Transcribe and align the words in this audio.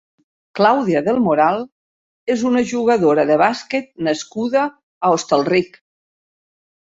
Clàudia 0.59 1.01
del 1.07 1.19
Moral 1.25 1.59
és 2.35 2.45
una 2.51 2.63
jugadora 2.71 3.25
de 3.31 3.37
bàsquet 3.41 3.91
nascuda 4.07 4.63
a 4.71 5.11
Hostalric. 5.19 5.79